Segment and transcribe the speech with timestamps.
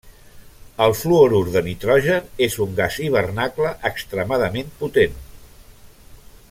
[0.85, 5.19] El fluorur de nitrogen és un gas hivernacle extremadament potent.